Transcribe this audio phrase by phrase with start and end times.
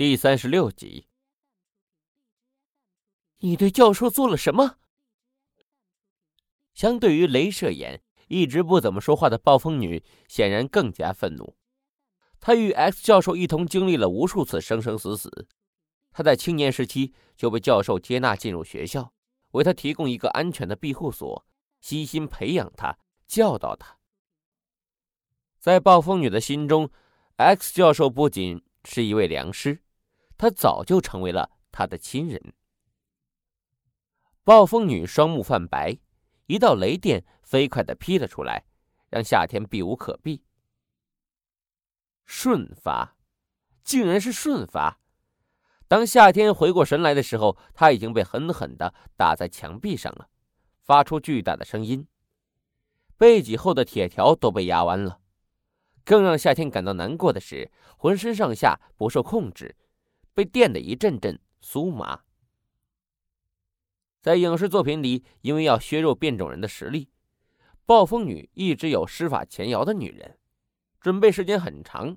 [0.00, 1.08] 第三十六集，
[3.40, 4.78] 你对教授做了什么？
[6.72, 11.54] 相对于镭射眼，一直不怎么说话的暴风女显然更加愤怒。
[12.40, 15.46] 她与 X 教授一同经历了无数次生生死死，
[16.10, 19.12] 她在青年时期就被教授接纳进入学校，
[19.50, 21.46] 为他提供一个安全的庇护所，
[21.82, 22.96] 悉心培养他，
[23.26, 23.98] 教导他。
[25.58, 26.90] 在暴风女的心中
[27.36, 29.82] ，X 教授不仅是一位良师。
[30.40, 32.54] 他早就成为了他的亲人。
[34.42, 35.98] 暴风女双目泛白，
[36.46, 38.64] 一道雷电飞快的劈了出来，
[39.10, 40.42] 让夏天避无可避。
[42.24, 43.18] 瞬发，
[43.84, 44.98] 竟然是瞬发！
[45.86, 50.30] 当夏天回过神来的时候，他已经被狠狠的打在墙壁上了，
[50.80, 52.08] 发出巨大的声音，
[53.18, 55.20] 背脊后的铁条都被压弯了。
[56.02, 59.76] 更让夏天感到难过的是，浑身上下不受控制。
[60.34, 62.22] 被电得一阵阵酥麻。
[64.20, 67.08] 在影视作品里，因为要削弱变种人的实力，
[67.86, 70.38] 暴风女一直有施法前摇的女人，
[71.00, 72.16] 准备时间很长。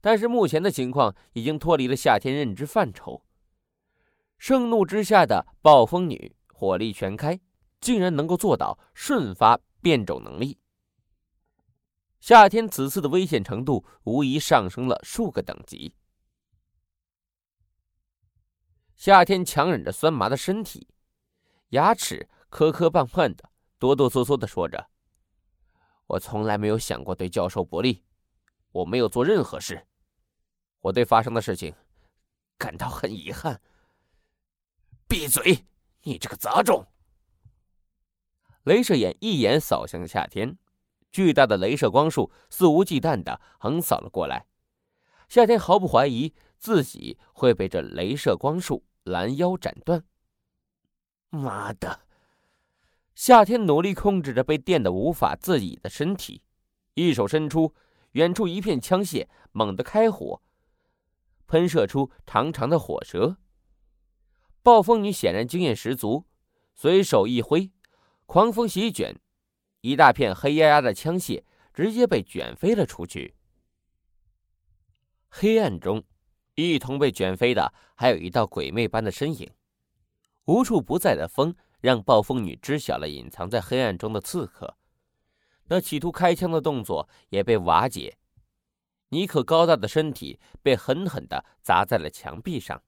[0.00, 3.24] 但是目前的情况已经脱离了夏天认知范畴。
[4.38, 7.38] 盛怒之下的暴风女火力全开，
[7.80, 10.58] 竟然能够做到瞬发变种能力。
[12.20, 15.92] 夏天此次的危险程度无疑上升了数个等级。
[18.98, 20.88] 夏天强忍着酸麻的身体，
[21.68, 24.88] 牙齿磕磕绊绊的，哆哆嗦嗦的说着
[26.08, 28.02] ：“我从来没有想过对教授不利，
[28.72, 29.86] 我没有做任何事，
[30.80, 31.72] 我对发生的事情
[32.58, 33.60] 感到很遗憾。”
[35.06, 35.64] 闭嘴，
[36.02, 36.84] 你这个杂种！
[38.64, 40.58] 镭射眼一眼扫向夏天，
[41.12, 44.46] 巨大的镭射光束肆无忌惮的横扫了过来。
[45.28, 48.84] 夏天毫不怀疑自己会被这镭射光束。
[49.08, 50.04] 拦腰斩断！
[51.30, 52.00] 妈的！
[53.14, 56.42] 夏天努力控制着被电得无法自已的身体，
[56.94, 57.74] 一手伸出，
[58.12, 60.40] 远处一片枪械猛地开火，
[61.46, 63.38] 喷射出长长的火舌。
[64.62, 66.26] 暴风女显然经验十足，
[66.74, 67.72] 随手一挥，
[68.26, 69.18] 狂风席卷，
[69.80, 71.42] 一大片黑压压的枪械
[71.72, 73.34] 直接被卷飞了出去。
[75.28, 76.04] 黑暗中。
[76.66, 79.48] 一同被卷飞的，还有一道鬼魅般的身影。
[80.46, 84.76] 无处不在的风让暴风女知晓了隐藏在黑暗中的刺客。
[85.66, 88.16] 那企图开枪的动作也被瓦解。
[89.10, 92.82] 尼可高大的身体被狠狠地砸在了墙壁上。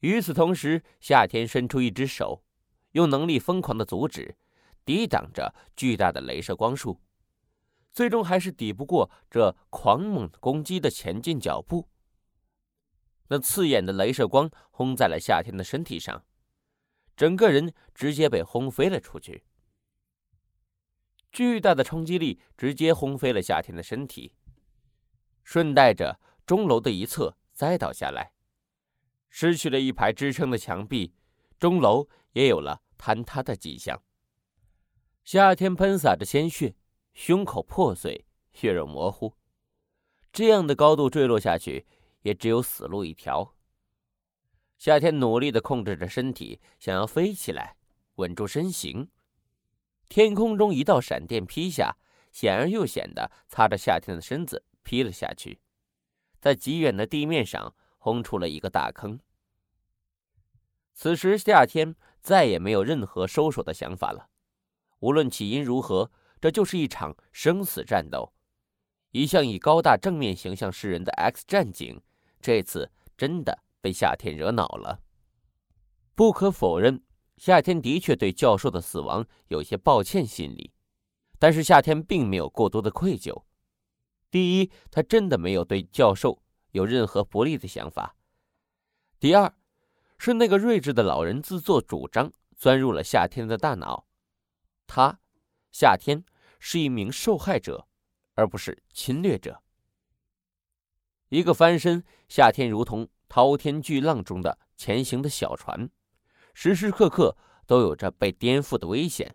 [0.00, 2.44] 与此同时，夏天伸出一只手，
[2.92, 4.36] 用能力疯狂的阻止，
[4.84, 7.00] 抵挡着巨大的镭射光束，
[7.90, 11.88] 最终还是抵不过这狂猛攻击的前进脚步。
[13.28, 16.24] 那刺眼的镭射光轰在了夏天的身体上，
[17.16, 19.44] 整个人直接被轰飞了出去。
[21.32, 24.34] 巨大的冲击力直接轰飞了夏天的身体，
[25.42, 28.32] 顺带着钟楼的一侧栽倒下来，
[29.30, 31.12] 失去了一排支撑的墙壁，
[31.58, 34.00] 钟楼也有了坍塌的迹象。
[35.24, 36.76] 夏天喷洒着鲜血，
[37.14, 39.34] 胸口破碎，血肉模糊，
[40.32, 41.86] 这样的高度坠落下去。
[42.24, 43.54] 也只有死路一条。
[44.76, 47.76] 夏天努力的控制着身体，想要飞起来，
[48.16, 49.08] 稳住身形。
[50.08, 51.96] 天空中一道闪电劈下，
[52.32, 55.60] 显而又显的擦着夏天的身子劈了下去，
[56.40, 59.18] 在极远的地面上轰出了一个大坑。
[60.92, 64.30] 此时，夏天再也没有任何收手的想法了。
[65.00, 66.10] 无论起因如何，
[66.40, 68.32] 这就是一场生死战斗。
[69.10, 72.00] 一向以高大正面形象示人的 X 战警。
[72.44, 75.00] 这次真的被夏天惹恼了。
[76.14, 77.02] 不可否认，
[77.38, 80.70] 夏天的确对教授的死亡有些抱歉心理，
[81.38, 83.44] 但是夏天并没有过多的愧疚。
[84.30, 88.14] 第一，他真的没有对教授有任何不利的想法；
[89.18, 89.56] 第二，
[90.18, 94.06] 是那个睿智的老人自作主张钻入了夏天的大脑。
[94.86, 95.18] 他，
[95.72, 96.22] 夏天
[96.60, 97.88] 是一名受害者，
[98.34, 99.62] 而不是侵略者。
[101.34, 105.90] 一个翻身，夏天如同滔天巨浪中的前行的小船，
[106.52, 107.36] 时时刻刻
[107.66, 109.34] 都有着被颠覆的危险。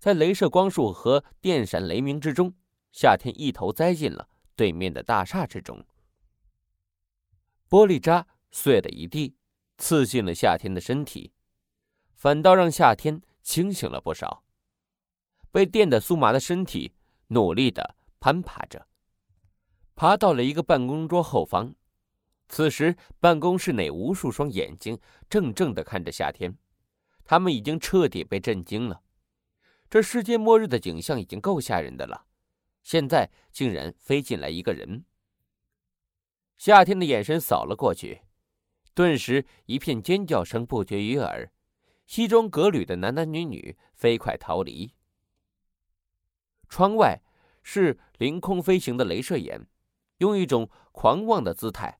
[0.00, 2.52] 在镭射光束和电闪雷鸣之中，
[2.90, 5.86] 夏天一头栽进了对面的大厦之中。
[7.70, 9.36] 玻璃渣碎了一地，
[9.78, 11.32] 刺进了夏天的身体，
[12.16, 14.42] 反倒让夏天清醒了不少。
[15.52, 16.96] 被电得酥麻的身体
[17.28, 18.88] 努力的攀爬着。
[19.94, 21.74] 爬到了一个办公桌后方，
[22.48, 24.98] 此时，办公室内无数双眼睛
[25.28, 26.56] 怔怔地看着夏天，
[27.24, 29.02] 他们已经彻底被震惊了。
[29.88, 32.26] 这世界末日的景象已经够吓人的了，
[32.82, 35.04] 现在竟然飞进来一个人。
[36.56, 38.22] 夏天的眼神扫了过去，
[38.94, 41.50] 顿时一片尖叫声不绝于耳，
[42.06, 44.94] 西装革履的男男女女飞快逃离。
[46.68, 47.20] 窗外
[47.62, 49.66] 是凌空飞行的镭射眼，
[50.22, 51.98] 用一种狂妄的姿态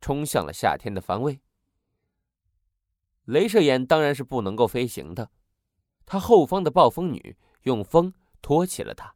[0.00, 1.40] 冲向了夏天的方位。
[3.26, 5.30] 镭射眼当然是不能够飞行的。
[6.04, 8.12] 他后方的暴风女用风
[8.42, 9.14] 托起了他。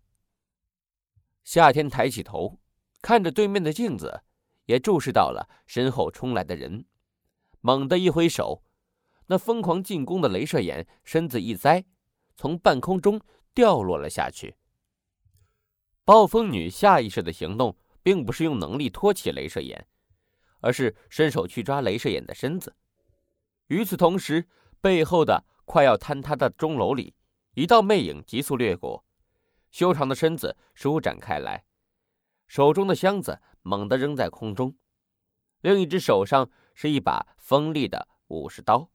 [1.43, 2.61] 夏天抬起头，
[3.01, 4.23] 看着对面的镜子，
[4.67, 6.85] 也注视到了身后冲来的人，
[7.61, 8.63] 猛地一挥手，
[9.27, 11.85] 那疯狂进攻的镭射眼身子一栽，
[12.37, 13.21] 从半空中
[13.53, 14.55] 掉落了下去。
[16.05, 19.87] 暴风女下意识的行动，并不是用能力托起镭射眼，
[20.61, 22.75] 而是伸手去抓镭射眼的身子。
[23.69, 24.49] 与此同时，
[24.81, 25.45] 背后的。
[25.65, 27.15] 快要坍塌的钟楼里，
[27.55, 29.07] 一道魅影急速掠过，
[29.71, 31.65] 修长的身子舒展开来，
[32.47, 34.77] 手中的箱子猛地扔在空中，
[35.61, 38.91] 另一只手上是一把锋利的武士刀。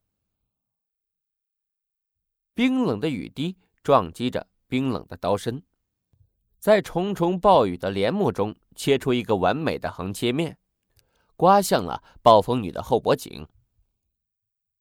[2.54, 5.64] 冰冷的雨滴撞击着冰冷的刀身，
[6.68, 10.58] 在重重暴雨的帘幕中切出一个完美的横切面，
[11.38, 13.48] 刮向了暴风女的后脖颈。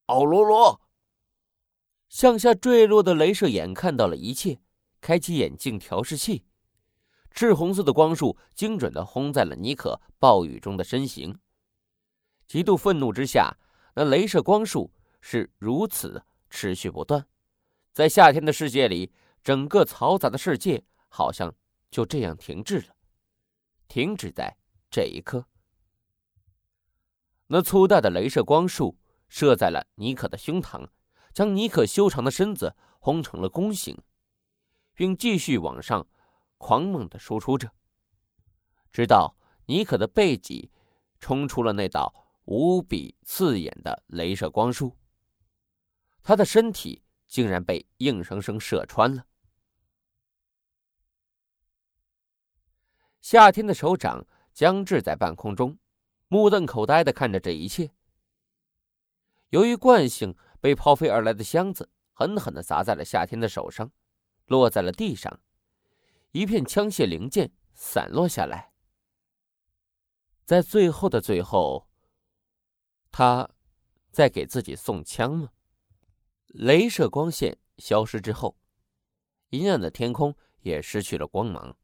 [0.07, 0.81] 奥罗罗。
[2.09, 4.59] 向下坠落的镭射眼看到了一切，
[5.01, 6.45] 开启眼镜调试器，
[7.31, 11.39] 赤红色的光束精准的轰在了尼可暴雨中的身形。
[12.49, 13.57] 极度愤怒之下，
[13.95, 14.91] 那镭射光束
[15.21, 17.25] 是如此持续不断，
[17.93, 19.13] 在夏天的世界里，
[19.45, 21.55] 整个嘈杂的世界好像
[21.91, 22.97] 就这样停滞了，
[23.89, 24.57] 停止在
[24.91, 25.47] 这一刻。
[27.47, 28.99] 那粗大的镭射光束
[29.29, 30.89] 射在了尼可的胸膛。
[31.37, 33.95] 将尼可修长的身子轰成了弓形，
[34.95, 36.09] 并继续往上
[36.57, 37.71] 狂猛的输出着，
[38.91, 39.37] 直到
[39.67, 40.71] 尼可的背脊
[41.21, 44.97] 冲出了那道无比刺眼的镭射光束，
[46.23, 49.27] 他的身体竟然被硬生生射穿了。
[53.29, 55.77] 夏天的手掌僵滞在半空中，
[56.29, 57.91] 目瞪口呆的看着这一切。
[59.49, 60.37] 由于惯性。
[60.61, 63.93] 被抛飞而来的箱子狠狠地砸在了夏天的手上，
[64.47, 65.41] 落在了地上，
[66.33, 68.73] 一片枪械零件散落下来。
[70.45, 71.89] 在最后的最后，
[73.13, 73.49] 他
[74.11, 75.51] 在给自己送枪吗？
[76.49, 78.57] 镭射光线消失之后，
[79.51, 81.77] 阴暗的天空也失去了光芒。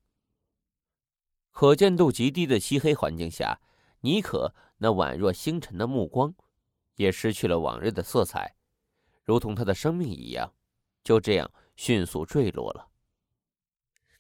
[1.52, 3.60] 可见度极低的漆黑环境下，
[4.00, 6.34] 尼可那宛若星辰的目光
[6.96, 8.56] 也失去了往日的色彩。
[9.22, 10.52] 如同他的生命一样，
[11.04, 12.88] 就这样迅速坠落了。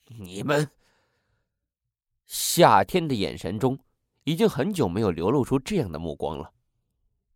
[0.06, 0.70] 你们，
[2.26, 3.78] 夏天的眼神中
[4.24, 6.52] 已经很久没有流露出这样的目光了。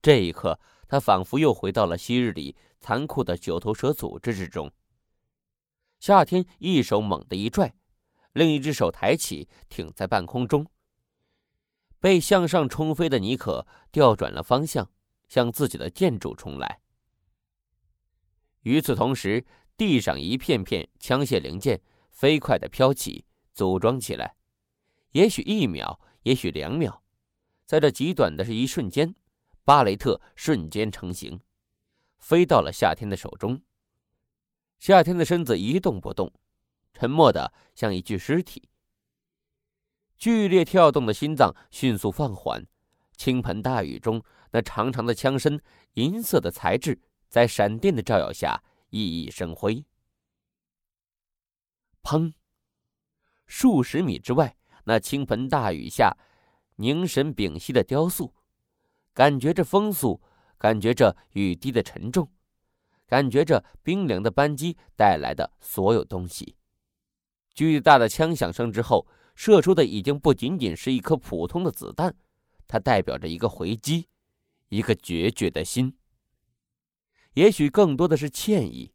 [0.01, 4.71] 这一刻，他仿佛又回到了昔日里残酷的九头蛇组织之中。
[5.99, 7.75] 夏天一手猛地一拽，
[8.37, 10.67] 另一只手抬起，挺在半空中。
[11.99, 14.91] 被向上冲飞的尼可调转了方向，
[15.27, 16.83] 向自己的建筑冲来。
[18.61, 23.25] 与此同时，地上一片片枪械零件飞快地飘起，
[23.55, 24.37] 组装起来。
[25.13, 27.03] 也许一秒，也许两秒，
[27.65, 29.15] 在这极短的是一瞬间，
[29.65, 31.41] 巴雷特瞬间成型，
[32.19, 33.63] 飞到了夏天的手中。
[34.79, 36.31] 夏天的身子一动不动，
[36.97, 38.71] 沉默的像一具尸体。
[40.17, 42.67] 剧烈跳动的心脏迅速放缓，
[43.19, 45.61] 倾盆大雨中，那长长的枪身，
[45.93, 46.99] 银色的材质。
[47.29, 49.85] 在闪电的照耀下，熠熠生辉。
[52.03, 52.33] 砰！
[53.45, 56.17] 数十米之外，那倾盆大雨下，
[56.77, 58.33] 凝神屏息的雕塑，
[59.13, 60.23] 感觉着风速，
[60.57, 62.33] 感觉着雨滴的沉重，
[63.07, 66.57] 感觉着冰凉的扳机带来的所有东西。
[67.57, 72.15] 巨大的枪响声之后，射出的已经不仅仅是一颗普通的子弹，
[72.69, 74.09] 它代表着一个回击，
[74.69, 75.97] 一个决绝的心。
[77.33, 78.93] 也许更多的是歉意，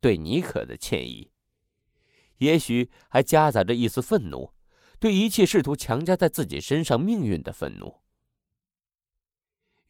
[0.00, 1.30] 对尼可的歉意；
[2.38, 4.52] 也许还夹杂着一丝愤怒，
[4.98, 8.00] 对一切试图强加在自己身上命运的愤怒。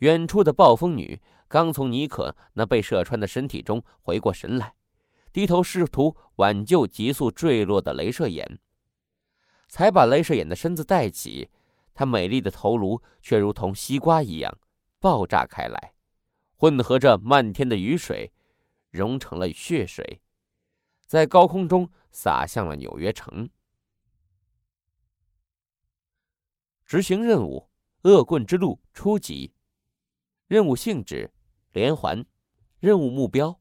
[0.01, 4.75] 远处的暴风女刚从尼可那被射穿的身体中回过神来，
[5.35, 8.61] 低头试图挽救急速坠落的镭射眼，
[9.67, 11.51] 才把镭射眼的身子带起，
[11.93, 14.57] 她美丽的头颅却如同西瓜一样
[15.01, 15.95] 爆炸开来，
[16.55, 18.33] 混合着漫天的雨水，
[18.91, 20.23] 融成了血水，
[21.05, 23.51] 在高空中洒向了纽约城。
[26.85, 27.69] 执行任务：
[28.03, 29.53] 恶棍之路初级。
[30.47, 31.33] 任务性质：
[31.73, 32.25] 连环。
[32.79, 33.59] 任务目标：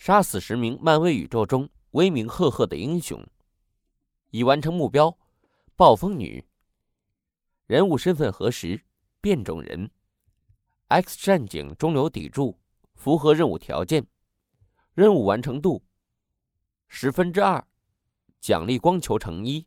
[0.00, 3.22] 杀死十名漫威宇宙中威名赫赫的英雄。
[4.30, 5.14] 已完成目标：
[5.76, 6.42] 暴风女。
[7.66, 8.82] 人物身份核实：
[9.20, 9.90] 变种人。
[10.88, 12.58] X 战警中流砥柱，
[12.94, 14.06] 符合任务条件。
[14.94, 15.84] 任务完成度：
[16.88, 17.62] 十分之二。
[18.40, 19.66] 奖励光球乘一。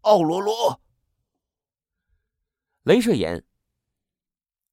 [0.00, 0.80] 奥罗罗。
[2.82, 3.44] 镭射眼，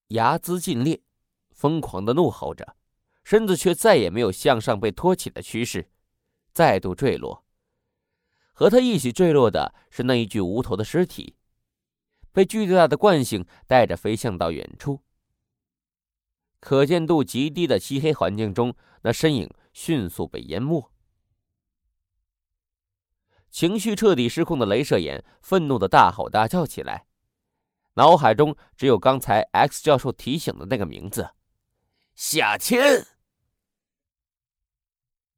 [0.08, 1.04] 牙眦尽裂，
[1.52, 2.76] 疯狂的怒吼着，
[3.24, 5.90] 身子却再也没有向上被托起的趋势，
[6.52, 7.46] 再度坠落。
[8.54, 11.36] 和他一起坠落的是那一具无头的尸体，
[12.32, 15.02] 被巨大的惯性带着飞向到远处。
[16.60, 20.92] 可见度极低的漆黑环境中，那身影迅速被淹没。
[23.50, 27.06] 情绪彻底失控的镭射眼愤怒的大吼大叫起来。
[27.96, 31.30] 脑海中只有刚才 X 教授提醒的那个名字，
[32.16, 33.06] 夏天。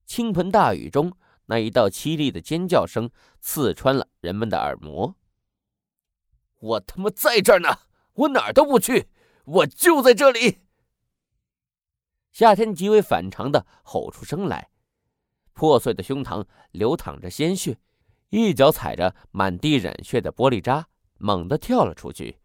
[0.05, 3.09] 倾盆大雨中，那一道凄厉的尖叫声
[3.39, 5.15] 刺穿了人们的耳膜。
[6.59, 7.79] 我他妈在这儿呢！
[8.13, 9.09] 我哪儿都不去，
[9.43, 10.62] 我就在这里。
[12.31, 14.69] 夏天极为反常的吼出声来，
[15.53, 17.77] 破碎的胸膛流淌着鲜血，
[18.29, 22.39] 一脚踩着满地染血的玻璃渣，猛地跳了出去。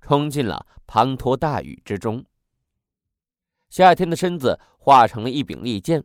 [0.00, 2.24] 冲进了滂沱大雨之中。
[3.68, 6.04] 夏天的身子化成了一柄利剑，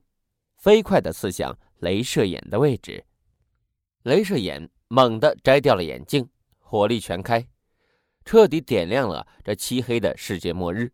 [0.57, 3.05] 飞快地刺向镭射眼的位置。
[4.03, 7.47] 镭射眼猛地摘掉了眼镜，火力全开，
[8.25, 10.91] 彻底点亮了这漆黑的世界末日。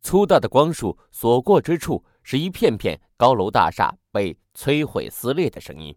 [0.00, 5.96] 粗大的光束所过之处，是一片片高楼大厦被摧毁撕裂的声音，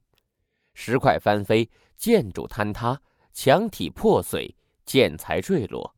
[0.73, 2.99] 石块翻飞，建筑坍塌，
[3.31, 5.95] 墙体破碎，建材坠落。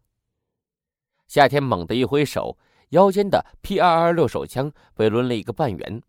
[1.28, 2.58] 夏天猛地一挥手，
[2.90, 6.02] 腰间的 P 二二六手枪被抡了一个半圆，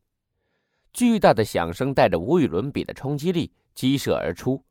[0.94, 4.64] 巨大的响声带着无与伦比的冲击力激射而出，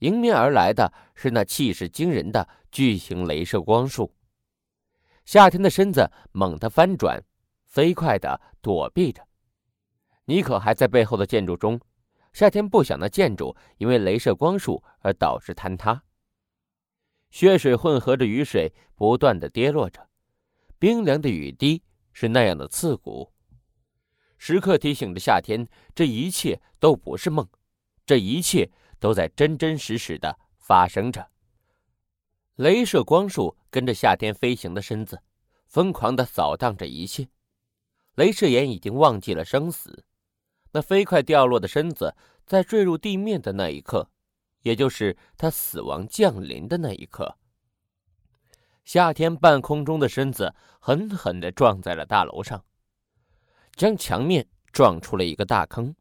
[0.00, 4.14] 迎面而来的是那气势惊人的巨型镭射光束。
[5.24, 7.24] 夏天的身子猛地翻转，
[7.64, 9.26] 飞快地躲避着。
[10.26, 11.80] 尼可还在背后的建筑中，
[12.34, 16.02] 夏天不想那建筑因为镭射光束而导致坍塌。
[17.30, 20.06] 血水混合着雨水，不断的跌落着，
[20.78, 23.32] 冰凉的雨滴是那样的刺骨，
[24.38, 27.46] 时刻提醒着夏天，这一切都不是梦，
[28.06, 31.28] 这一切都在真真实实的发生着。
[32.56, 35.20] 镭射光束跟着夏天飞行的身子，
[35.66, 37.28] 疯狂的扫荡着一切。
[38.16, 40.04] 镭射眼已经忘记了生死，
[40.72, 42.16] 那飞快掉落的身子，
[42.46, 44.10] 在坠入地面的那一刻。
[44.62, 47.38] 也就是他死亡降临的那一刻，
[48.84, 52.64] 夏天半空中的身子狠狠的撞在了大楼上，
[53.78, 55.94] 将墙面撞出了一个大坑。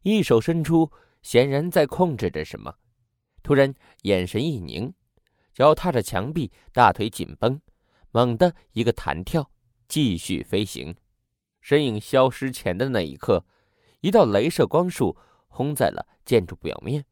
[0.00, 2.74] 一手伸出，显然在控制着什么。
[3.42, 3.72] 突然，
[4.02, 4.92] 眼神一凝，
[5.52, 7.60] 脚踏着墙壁，大腿紧绷，
[8.12, 9.50] 猛地一个弹跳，
[9.86, 10.96] 继续飞行。
[11.60, 13.44] 身影消失前的那一刻，
[14.00, 15.14] 一道镭射光束
[15.48, 17.04] 轰在了建筑表面。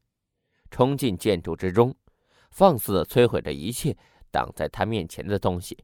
[0.71, 1.95] 冲进建筑之中，
[2.51, 3.95] 放肆的摧毁着一切
[4.31, 5.77] 挡在他面前的东西。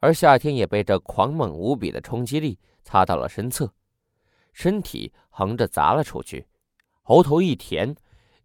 [0.00, 3.72] 而夏天也被这狂猛无比的冲击力擦到了身侧，
[4.52, 6.48] 身体横着砸了出去，
[7.02, 7.94] 喉头一甜，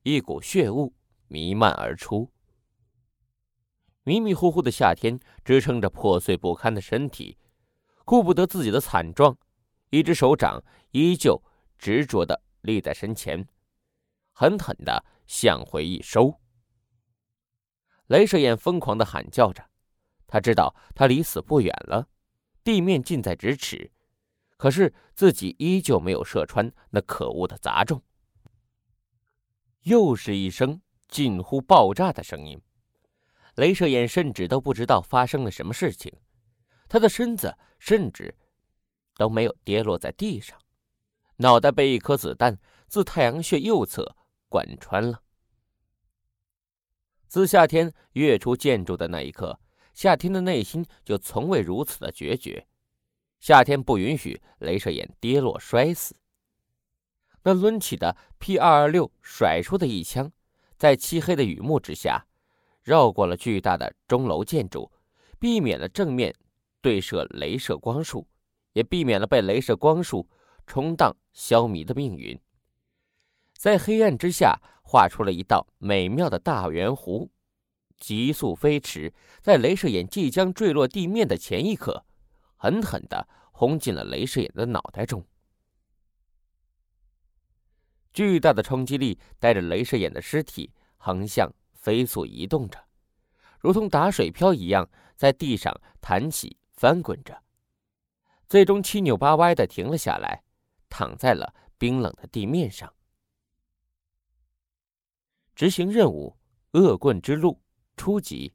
[0.03, 0.93] 一股血雾
[1.27, 2.29] 弥漫而出。
[4.03, 7.37] 迷迷糊糊的夏天支撑着破碎不堪的身体，
[8.03, 9.35] 顾不得自己的惨状，
[9.89, 11.41] 一只手掌依旧
[11.77, 13.47] 执着的立在身前。
[14.31, 16.39] 狠狠的向回一收，
[18.09, 19.63] 镭射眼疯狂的喊叫着，
[20.27, 22.07] 他知道他离死不远了，
[22.63, 23.91] 地面近在咫尺，
[24.57, 28.01] 可是自己依旧没有射穿那可恶的杂种。
[29.81, 32.61] 又是一声近乎爆炸的声音，
[33.55, 36.11] 镭射眼甚至都不知道发生了什么事情，
[36.87, 38.35] 他的身子甚至
[39.15, 40.59] 都没有跌落在地上，
[41.37, 44.15] 脑袋被一颗子弹自太阳穴右侧。
[44.47, 45.21] 贯穿了。
[47.27, 49.59] 自夏天跃出建筑的那一刻，
[49.95, 52.67] 夏天的内心就从未如此的决绝。
[53.39, 56.15] 夏天不允许镭射眼跌落摔死。
[57.43, 60.31] 那抡起的 P 二二六甩出的一枪，
[60.77, 62.25] 在漆黑的雨幕之下，
[62.83, 64.91] 绕过了巨大的钟楼建筑，
[65.39, 66.35] 避免了正面
[66.81, 68.27] 对射镭射光束，
[68.73, 70.27] 也避免了被镭射光束
[70.65, 72.39] 冲荡消弭的命运。
[73.53, 77.29] 在黑暗之下，画出了一道美妙的大圆弧，
[77.97, 82.05] 急速飞驰，在镭射眼即将坠落地面的前一刻，
[82.55, 85.25] 狠狠的轰进了镭射眼的脑袋中。
[88.13, 92.81] 巨大的冲击力带着镭射眼的尸体横向飞速移动着，
[93.59, 97.43] 如同打水漂一样在地上弹起翻滚着，
[98.47, 100.43] 最终七扭八歪的停了下来，
[100.87, 102.93] 躺在了冰冷的地面上。
[105.53, 106.37] 执行任务：
[106.71, 107.61] 恶棍之路
[107.95, 108.53] 初级。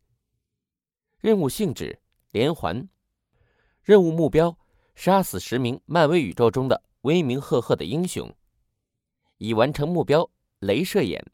[1.19, 2.89] 任务性质：连环。
[3.83, 4.59] 任务目标：
[4.95, 8.35] 杀死十名漫威宇宙中的威名赫赫的英雄。
[9.39, 10.31] 已完成目标：
[10.61, 11.25] 镭射眼。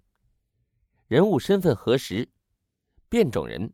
[1.07, 2.29] 人物身份核实：
[3.09, 3.73] 变种人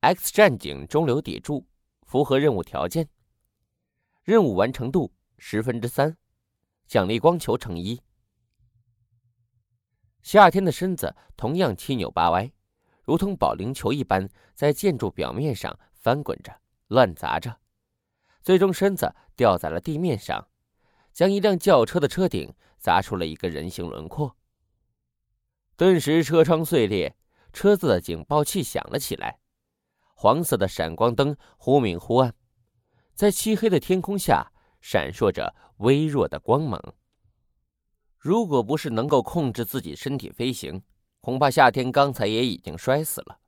[0.00, 1.66] ，X 战警中流砥柱，
[2.02, 3.08] 符合任务条件。
[4.22, 6.16] 任务完成度十分之三，
[6.86, 8.00] 奖励光球乘一。
[10.22, 12.50] 夏天的身子同样七扭八歪，
[13.06, 17.56] 如同保龄球一般，在建筑表面上翻滚着、乱砸着，
[18.42, 20.48] 最终身子掉在了地面上，
[21.12, 24.36] 将一辆轿车的车顶砸出了一个人形轮廓。
[25.76, 27.14] 顿时，车窗碎裂，
[27.52, 29.38] 车子的警报器响了起来，
[30.16, 32.34] 黄色的闪光灯忽明忽暗，
[33.14, 36.94] 在漆黑的天空下闪烁着微弱的光芒。
[38.18, 40.82] 如果不是能够控制自己身体飞行，
[41.26, 43.40] 恐怕夏天刚才也已经摔死了。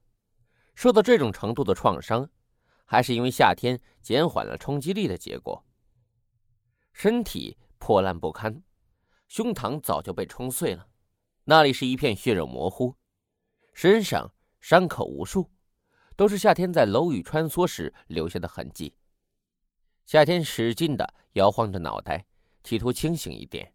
[0.74, 2.28] 受到这种程度的创伤，
[2.84, 5.64] 还是因为夏天减缓了冲击力的结果。
[6.92, 8.64] 身体破烂不堪，
[9.28, 10.88] 胸膛早就被冲碎了，
[11.44, 12.96] 那里是一片血肉模糊，
[13.72, 14.28] 身上
[14.60, 15.48] 伤口无数，
[16.16, 18.96] 都是夏天在楼宇穿梭时留下的痕迹。
[20.04, 22.26] 夏天使劲的摇晃着脑袋，
[22.64, 23.72] 企图清醒一点。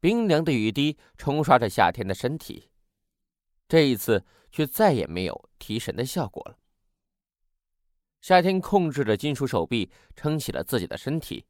[0.00, 2.70] 冰凉的雨滴冲刷着夏天的身体，
[3.72, 6.58] 这一次却再也没有提神的效果了。
[8.20, 11.46] 夏天控制着金属手臂，撑起了自己的身体。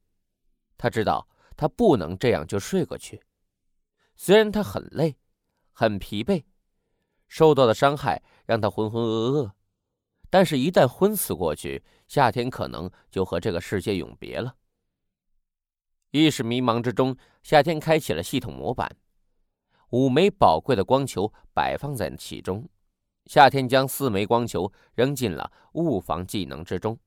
[0.79, 3.25] 他知道他不能这样就睡过去。
[4.15, 5.17] 虽然他很累，
[5.73, 6.45] 很疲惫，
[7.27, 9.51] 受到的伤害让他浑浑噩噩，
[10.31, 14.55] 但是，一旦昏死过去，夏天可能就和这个世界永别了。
[16.13, 18.97] 意识迷茫之中，夏天开启了系统模板，
[19.93, 22.69] 五枚宝贵的光球摆放在其中。
[23.27, 26.99] 夏天将四枚光球扔进了物防技能之中。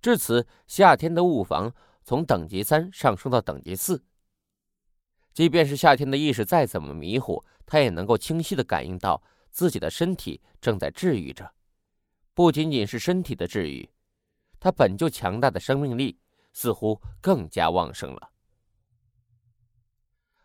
[0.00, 4.02] 至此，夏天的物防从等级三上升到等级四。
[5.32, 11.52] 即便是夏天的意识再怎么迷糊，他也能够清晰的感应到自己的身体正在治愈着。
[12.34, 13.90] 不仅仅是身体的治愈，
[14.58, 16.18] 他本就强大的生命力。
[16.54, 18.31] 似乎更加旺盛了。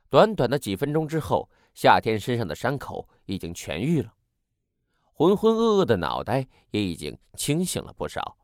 [0.10, 4.14] 短短的几分钟之后，夏天身上的伤口已经痊愈了，
[5.14, 8.38] 浑浑噩噩的脑袋也已经清醒了不少。